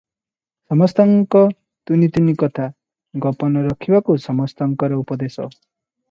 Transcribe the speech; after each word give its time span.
ସମସ୍ତଙ୍କ 0.71 1.41
ତୁନି 1.89 2.07
ତୁନି 2.15 2.33
କଥା, 2.43 2.65
ଗୋପନ 3.25 3.61
ରଖିବାକୁ 3.67 4.15
ସମସ୍ତଙ୍କର 4.25 4.97
ଉପଦେଶ। 5.03 5.47